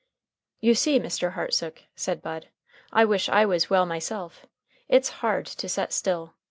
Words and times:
"You 0.61 0.73
see, 0.73 0.99
Mr. 0.99 1.33
Hartsook," 1.33 1.83
said 1.95 2.23
Bud, 2.23 2.47
"I 2.91 3.05
wish 3.05 3.29
I 3.29 3.45
was 3.45 3.69
well 3.69 3.85
myself. 3.85 4.47
It's 4.89 5.09
hard 5.21 5.45
to 5.45 5.69
set 5.69 5.93
still. 5.93 6.33